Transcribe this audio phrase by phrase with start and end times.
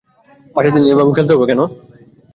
[0.55, 1.61] বাচ্চাদের নিয়ে এভাবে খেলতে হবে কেন?